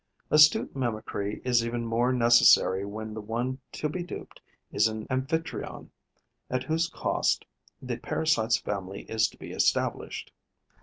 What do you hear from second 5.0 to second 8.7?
amphitryon at whose cost the parasite's